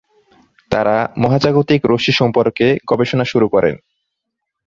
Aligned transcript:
তার 0.71 0.87
মহাজাগতিক 1.17 1.81
রশ্মি 1.85 2.13
সম্পর্কে 2.13 2.67
গবেষণা 2.89 3.25
শুরু 3.25 3.47
করেন। 3.49 3.75